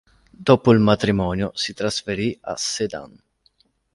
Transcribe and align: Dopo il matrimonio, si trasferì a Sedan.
Dopo 0.31 0.71
il 0.73 0.79
matrimonio, 0.79 1.51
si 1.53 1.75
trasferì 1.75 2.35
a 2.45 2.55
Sedan. 2.57 3.15